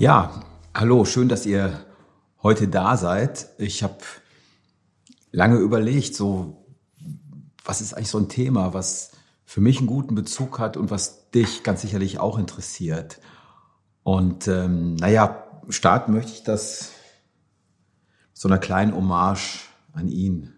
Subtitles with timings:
[0.00, 0.44] Ja,
[0.76, 1.84] hallo, schön, dass ihr
[2.44, 3.48] heute da seid.
[3.58, 3.96] Ich habe
[5.32, 6.64] lange überlegt, so
[7.64, 9.10] was ist eigentlich so ein Thema, was
[9.44, 13.20] für mich einen guten Bezug hat und was dich ganz sicherlich auch interessiert.
[14.04, 16.92] Und ähm, naja, starten möchte ich das
[18.34, 20.52] so einer kleinen Hommage an ihn.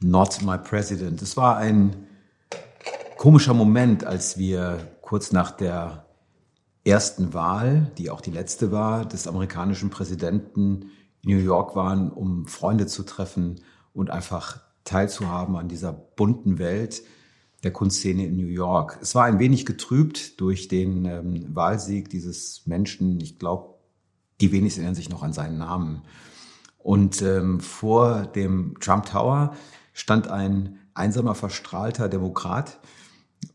[0.00, 1.20] Not my president.
[1.20, 2.06] Es war ein
[3.18, 6.06] komischer Moment, als wir kurz nach der
[6.84, 10.90] ersten Wahl, die auch die letzte war, des amerikanischen Präsidenten
[11.22, 13.60] in New York waren, um Freunde zu treffen
[13.92, 17.02] und einfach teilzuhaben an dieser bunten Welt
[17.62, 18.98] der Kunstszene in New York.
[19.00, 23.20] Es war ein wenig getrübt durch den ähm, Wahlsieg dieses Menschen.
[23.20, 23.74] Ich glaube,
[24.40, 26.02] die wenigsten erinnern sich noch an seinen Namen.
[26.78, 29.54] Und ähm, vor dem Trump Tower
[29.92, 32.80] stand ein einsamer, verstrahlter Demokrat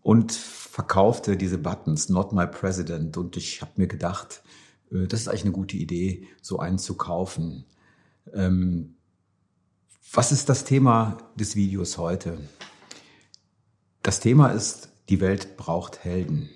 [0.07, 3.17] und verkaufte diese Buttons, Not My President.
[3.17, 4.41] Und ich habe mir gedacht,
[4.89, 7.65] äh, das ist eigentlich eine gute Idee, so einen zu kaufen.
[8.33, 8.95] Ähm,
[10.13, 12.37] was ist das Thema des Videos heute?
[14.01, 16.49] Das Thema ist, die Welt braucht Helden.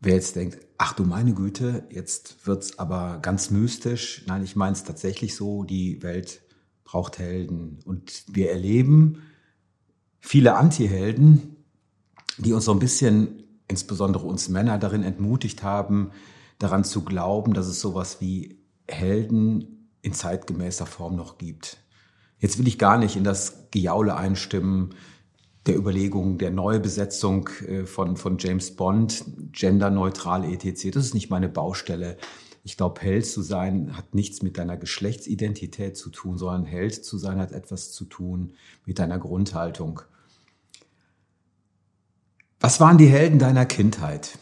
[0.00, 4.24] Wer jetzt denkt, ach du meine Güte, jetzt wird's aber ganz mystisch.
[4.26, 6.42] Nein, ich meine es tatsächlich so, die Welt
[6.82, 7.78] braucht Helden.
[7.84, 9.22] Und wir erleben
[10.20, 11.56] viele Anti-Helden,
[12.38, 16.10] die uns so ein bisschen, insbesondere uns Männer, darin entmutigt haben,
[16.58, 21.78] daran zu glauben, dass es sowas wie Helden in zeitgemäßer Form noch gibt.
[22.38, 24.94] Jetzt will ich gar nicht in das Gejaule einstimmen
[25.66, 30.90] der Überlegung der Neubesetzung äh, von, von James Bond, genderneutral etc.
[30.92, 32.16] Das ist nicht meine Baustelle.
[32.68, 37.16] Ich glaube, Held zu sein hat nichts mit deiner Geschlechtsidentität zu tun, sondern Held zu
[37.16, 38.52] sein hat etwas zu tun
[38.84, 40.02] mit deiner Grundhaltung.
[42.60, 44.38] Was waren die Helden deiner Kindheit?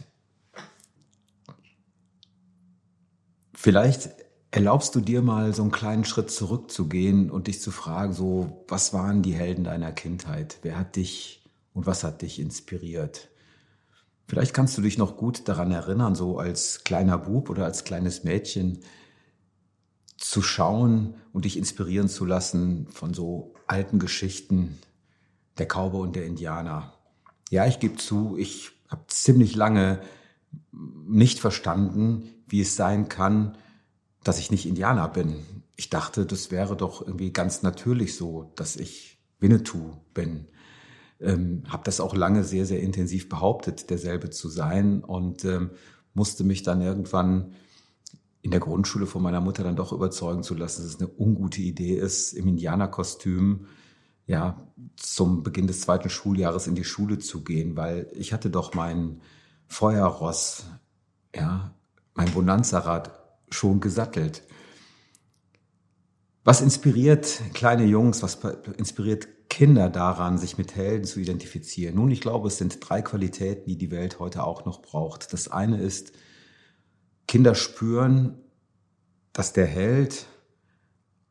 [3.55, 4.11] Vielleicht
[4.51, 8.93] erlaubst du dir mal so einen kleinen Schritt zurückzugehen und dich zu fragen, so, was
[8.93, 10.59] waren die Helden deiner Kindheit?
[10.63, 13.29] Wer hat dich und was hat dich inspiriert?
[14.29, 18.25] Vielleicht kannst du dich noch gut daran erinnern, so als kleiner Bub oder als kleines
[18.25, 18.81] Mädchen
[20.19, 24.79] zu schauen und dich inspirieren zu lassen von so alten Geschichten
[25.59, 26.93] der Cowboy und der Indianer.
[27.51, 30.01] Ja, ich gebe zu, ich habe ziemlich lange
[30.73, 33.57] nicht verstanden, wie es sein kann,
[34.25, 35.45] dass ich nicht Indianer bin.
[35.77, 40.49] Ich dachte, das wäre doch irgendwie ganz natürlich so, dass ich Winnetou bin.
[41.21, 45.71] Ähm, habe das auch lange sehr, sehr intensiv behauptet, derselbe zu sein und ähm,
[46.13, 47.53] musste mich dann irgendwann
[48.43, 51.61] in der Grundschule von meiner Mutter dann doch überzeugen zu lassen, dass es eine ungute
[51.63, 53.67] Idee ist, im Indianerkostüm
[54.27, 54.61] ja,
[54.97, 59.21] zum Beginn des zweiten Schuljahres in die Schule zu gehen, weil ich hatte doch mein
[59.69, 60.65] Feuerross,
[61.35, 61.75] ja,
[62.15, 63.11] mein Bonanza-Rad
[63.51, 64.43] schon gesattelt.
[66.45, 68.39] Was inspiriert kleine Jungs, was
[68.77, 71.95] inspiriert Kinder daran, sich mit Helden zu identifizieren?
[71.95, 75.33] Nun, ich glaube, es sind drei Qualitäten, die die Welt heute auch noch braucht.
[75.33, 76.13] Das eine ist,
[77.27, 78.39] Kinder spüren,
[79.33, 80.27] dass der Held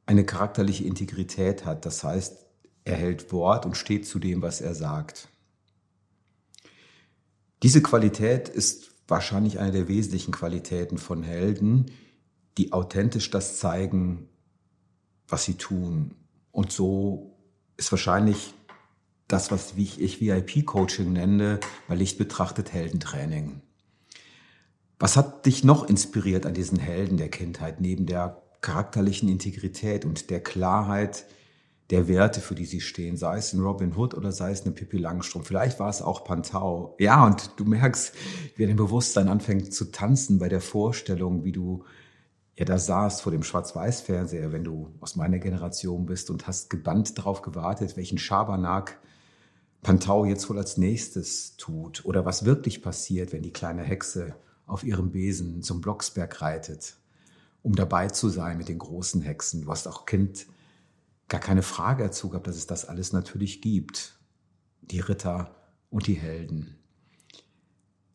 [0.05, 1.85] eine charakterliche Integrität hat.
[1.85, 2.45] Das heißt,
[2.83, 5.29] er hält Wort und steht zu dem, was er sagt.
[7.63, 11.91] Diese Qualität ist wahrscheinlich eine der wesentlichen Qualitäten von Helden,
[12.57, 14.29] die authentisch das zeigen,
[15.27, 16.13] was sie tun.
[16.51, 17.34] Und so
[17.77, 18.53] ist wahrscheinlich
[19.27, 23.61] das, was ich VIP-Coaching nenne, bei Licht betrachtet Heldentraining.
[24.99, 30.29] Was hat dich noch inspiriert an diesen Helden der Kindheit, neben der charakterlichen Integrität und
[30.29, 31.25] der Klarheit,
[31.91, 34.73] der Werte, für die sie stehen, sei es ein Robin Hood oder sei es eine
[34.73, 35.47] Pippi Langstrumpf.
[35.47, 36.95] Vielleicht war es auch Pantau.
[36.99, 38.13] Ja, und du merkst,
[38.55, 41.83] wie dein Bewusstsein anfängt zu tanzen bei der Vorstellung, wie du
[42.57, 47.17] ja da saßt vor dem Schwarz-Weiß-Fernseher, wenn du aus meiner Generation bist und hast gebannt
[47.17, 48.99] darauf gewartet, welchen Schabernack
[49.81, 54.35] Pantau jetzt wohl als nächstes tut oder was wirklich passiert, wenn die kleine Hexe
[54.65, 56.97] auf ihrem Besen zum Blocksberg reitet,
[57.61, 59.61] um dabei zu sein mit den großen Hexen.
[59.61, 60.47] Du hast auch Kind
[61.27, 64.17] gar keine Frage dazu gehabt, dass es das alles natürlich gibt.
[64.81, 65.55] Die Ritter
[65.89, 66.77] und die Helden.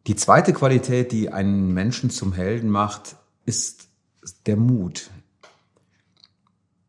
[0.07, 3.90] Die zweite Qualität, die einen Menschen zum Helden macht, ist
[4.47, 5.11] der Mut.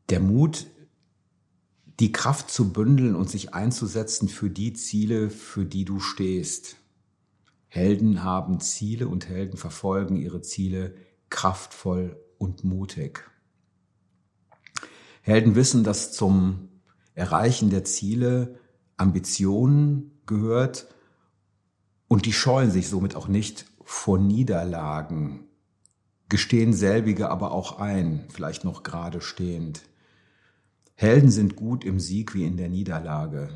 [0.10, 0.68] Der Mut,
[2.00, 6.78] die Kraft zu bündeln und sich einzusetzen für die Ziele, für die du stehst.
[7.68, 10.96] Helden haben Ziele und Helden verfolgen ihre Ziele
[11.30, 13.30] kraftvoll und mutig.
[15.22, 16.70] Helden wissen, dass zum
[17.14, 18.60] Erreichen der Ziele
[18.98, 20.88] Ambitionen gehört
[22.08, 25.48] und die scheuen sich somit auch nicht vor Niederlagen,
[26.32, 29.84] gestehen selbige aber auch ein, vielleicht noch gerade stehend.
[30.96, 33.50] Helden sind gut im Sieg wie in der Niederlage.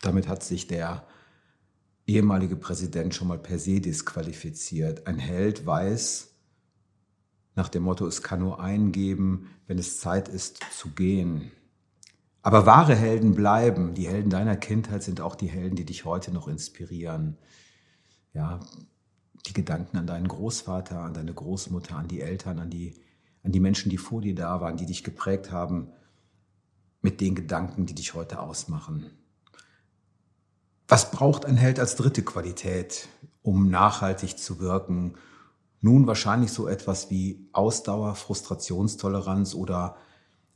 [0.00, 1.04] Damit hat sich der
[2.06, 5.06] ehemalige Präsident schon mal per se disqualifiziert.
[5.08, 6.28] Ein Held weiß,
[7.56, 11.50] nach dem Motto, es kann nur einen geben, wenn es Zeit ist zu gehen.
[12.42, 13.94] Aber wahre Helden bleiben.
[13.94, 17.38] Die Helden deiner Kindheit sind auch die Helden, die dich heute noch inspirieren.
[18.34, 18.60] Ja,
[19.46, 22.94] die Gedanken an deinen Großvater, an deine Großmutter, an die Eltern, an die,
[23.42, 25.88] an die Menschen, die vor dir da waren, die dich geprägt haben,
[27.00, 29.10] mit den Gedanken, die dich heute ausmachen.
[30.88, 33.08] Was braucht ein Held als dritte Qualität,
[33.42, 35.14] um nachhaltig zu wirken
[35.86, 39.96] nun wahrscheinlich so etwas wie Ausdauer, Frustrationstoleranz oder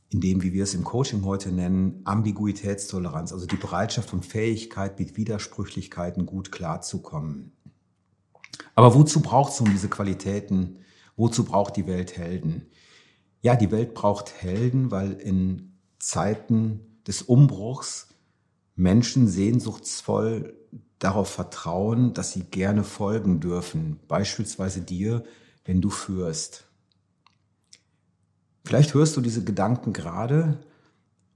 [0.09, 4.99] in dem, wie wir es im Coaching heute nennen, Ambiguitätstoleranz, also die Bereitschaft und Fähigkeit,
[4.99, 7.53] mit Widersprüchlichkeiten gut klarzukommen.
[8.75, 10.79] Aber wozu braucht es nun diese Qualitäten?
[11.15, 12.67] Wozu braucht die Welt Helden?
[13.41, 18.09] Ja, die Welt braucht Helden, weil in Zeiten des Umbruchs
[18.75, 20.57] Menschen sehnsuchtsvoll
[20.99, 25.23] darauf vertrauen, dass sie gerne folgen dürfen, beispielsweise dir,
[25.65, 26.65] wenn du führst.
[28.63, 30.59] Vielleicht hörst du diese Gedanken gerade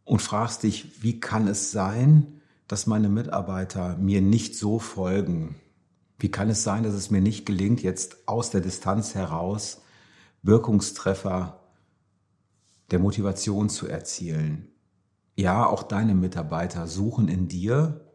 [0.04, 5.56] und fragst dich, wie kann es sein, dass meine Mitarbeiter mir nicht so folgen?
[6.18, 9.82] Wie kann es sein, dass es mir nicht gelingt, jetzt aus der Distanz heraus
[10.44, 11.60] Wirkungstreffer
[12.92, 14.70] der Motivation zu erzielen?
[15.36, 18.06] Ja, auch deine Mitarbeiter suchen in dir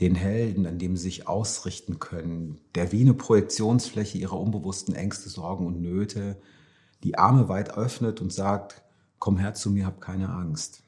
[0.00, 5.28] den Helden, an dem sie sich ausrichten können, der wie eine Projektionsfläche ihrer unbewussten Ängste,
[5.28, 6.40] Sorgen und Nöte
[7.02, 8.82] die Arme weit öffnet und sagt,
[9.18, 10.81] komm her zu mir, hab keine Angst.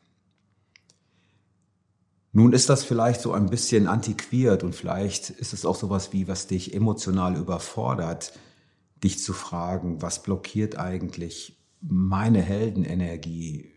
[2.37, 6.27] Nun ist das vielleicht so ein bisschen antiquiert und vielleicht ist es auch sowas wie,
[6.27, 8.37] was dich emotional überfordert,
[9.05, 13.71] dich zu fragen, was blockiert eigentlich meine Heldenenergie?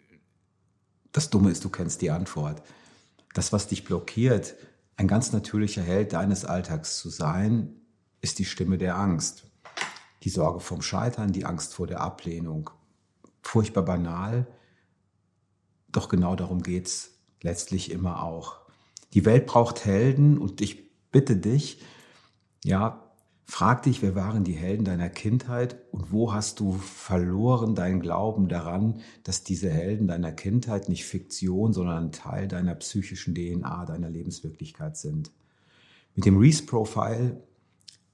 [1.12, 2.64] Das Dumme ist, du kennst die Antwort.
[3.36, 4.56] Das, was dich blockiert,
[4.96, 7.76] ein ganz natürlicher Held deines Alltags zu sein,
[8.22, 9.44] ist die Stimme der Angst.
[10.24, 12.72] Die Sorge vom Scheitern, die Angst vor der Ablehnung.
[13.44, 14.48] Furchtbar banal,
[15.90, 18.58] doch genau darum geht es letztlich immer auch.
[19.14, 21.82] Die Welt braucht Helden und ich bitte dich,
[22.64, 23.08] ja,
[23.50, 28.50] Frag dich, wer waren die Helden deiner Kindheit und wo hast du verloren deinen Glauben
[28.50, 34.98] daran, dass diese Helden deiner Kindheit nicht Fiktion, sondern Teil deiner psychischen DNA, deiner Lebenswirklichkeit
[34.98, 35.32] sind.
[36.14, 37.42] Mit dem Reese Profile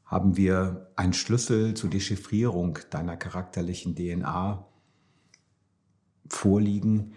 [0.05, 4.67] haben wir einen Schlüssel zur Dechiffrierung deiner charakterlichen DNA
[6.29, 7.15] vorliegen,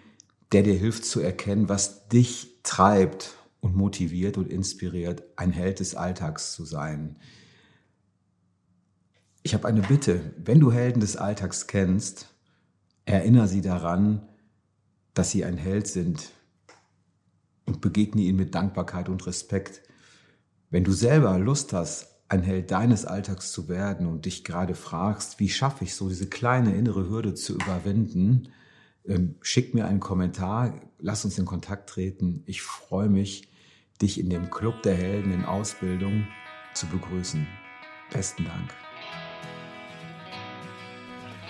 [0.53, 5.95] der dir hilft zu erkennen, was dich treibt und motiviert und inspiriert, ein Held des
[5.95, 7.17] Alltags zu sein
[9.47, 10.33] ich habe eine Bitte.
[10.37, 12.35] Wenn du Helden des Alltags kennst,
[13.05, 14.27] erinnere sie daran,
[15.15, 16.33] dass sie ein Held sind
[17.65, 19.83] und begegne ihnen mit Dankbarkeit und Respekt.
[20.71, 25.39] Wenn du selber Lust hast, ein Held deines Alltags zu werden und dich gerade fragst,
[25.39, 28.49] wie schaffe ich so diese kleine innere Hürde zu überwinden,
[29.09, 32.43] ähm, schick mir einen Kommentar, lass uns in Kontakt treten.
[32.47, 33.49] Ich freue mich,
[34.01, 36.27] dich in dem Club der Helden in Ausbildung
[36.75, 37.47] zu begrüßen.
[38.13, 38.75] Besten Dank.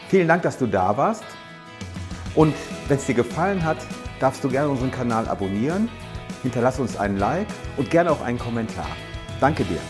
[0.08, 1.24] Vielen Dank, dass du da warst.
[2.34, 2.54] Und
[2.88, 3.78] wenn es dir gefallen hat,
[4.20, 5.88] darfst du gerne unseren Kanal abonnieren,
[6.42, 8.88] hinterlass uns einen Like und gerne auch einen Kommentar.
[9.40, 9.80] Danke dir.